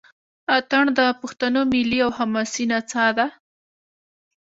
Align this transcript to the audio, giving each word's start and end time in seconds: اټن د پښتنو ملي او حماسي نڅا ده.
اټن 0.57 0.85
د 0.97 0.99
پښتنو 1.21 1.61
ملي 1.71 1.99
او 2.05 2.11
حماسي 2.17 2.65
نڅا 2.71 3.05
ده. 3.17 3.25